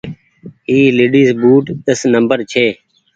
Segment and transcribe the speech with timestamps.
[0.69, 2.65] اي ليڊيز بوٽ ڏس نمبر ڇي۔